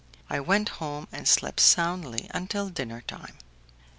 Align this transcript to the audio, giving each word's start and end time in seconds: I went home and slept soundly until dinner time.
I 0.31 0.39
went 0.39 0.69
home 0.81 1.07
and 1.11 1.27
slept 1.27 1.59
soundly 1.59 2.27
until 2.33 2.69
dinner 2.69 3.01
time. 3.01 3.37